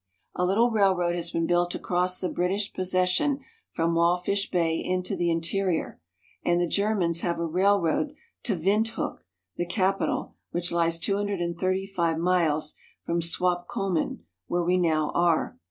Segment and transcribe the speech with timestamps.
[0.33, 5.15] A little railroad has been built across the British posses sion from Walfish Bay into
[5.15, 6.01] the interior,
[6.43, 9.19] and the Germans have a railroad to Windhoek (vint'hook),
[9.57, 15.11] the capital, which lies two hundred and thirty five miles from Swakopmund, where we now
[15.13, 15.59] are.